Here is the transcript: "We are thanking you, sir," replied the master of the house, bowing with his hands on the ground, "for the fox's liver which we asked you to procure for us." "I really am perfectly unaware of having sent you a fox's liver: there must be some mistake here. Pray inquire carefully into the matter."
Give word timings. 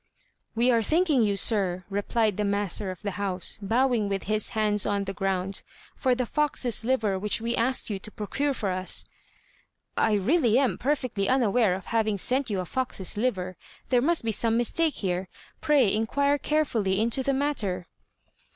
"We 0.55 0.71
are 0.71 0.81
thanking 0.81 1.21
you, 1.21 1.37
sir," 1.37 1.83
replied 1.87 2.37
the 2.37 2.43
master 2.43 2.89
of 2.89 3.03
the 3.03 3.11
house, 3.21 3.59
bowing 3.61 4.09
with 4.09 4.23
his 4.23 4.49
hands 4.57 4.83
on 4.87 5.03
the 5.03 5.13
ground, 5.13 5.61
"for 5.95 6.15
the 6.15 6.25
fox's 6.25 6.83
liver 6.83 7.19
which 7.19 7.39
we 7.39 7.55
asked 7.55 7.91
you 7.91 7.99
to 7.99 8.09
procure 8.09 8.55
for 8.55 8.71
us." 8.71 9.05
"I 9.95 10.13
really 10.13 10.57
am 10.57 10.79
perfectly 10.79 11.29
unaware 11.29 11.75
of 11.75 11.85
having 11.85 12.17
sent 12.17 12.49
you 12.49 12.61
a 12.61 12.65
fox's 12.65 13.15
liver: 13.15 13.57
there 13.89 14.01
must 14.01 14.25
be 14.25 14.31
some 14.31 14.57
mistake 14.57 14.95
here. 14.95 15.27
Pray 15.61 15.93
inquire 15.93 16.39
carefully 16.39 16.99
into 16.99 17.21
the 17.21 17.33
matter." 17.35 17.85